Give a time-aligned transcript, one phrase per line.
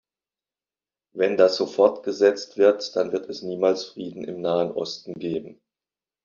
[1.13, 5.61] Wenn das so fortgesetzt wird, dann wird es niemals Frieden im Nahen Osten geben!